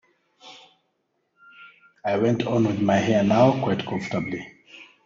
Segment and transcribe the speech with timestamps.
[2.03, 4.51] I went on with my hair now, quite comfortably.